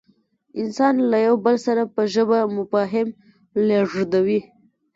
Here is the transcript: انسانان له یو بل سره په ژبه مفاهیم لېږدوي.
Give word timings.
انسانان 0.61 1.07
له 1.11 1.17
یو 1.27 1.35
بل 1.45 1.55
سره 1.65 1.81
په 1.93 2.01
ژبه 2.13 2.37
مفاهیم 2.57 3.09
لېږدوي. 3.67 4.39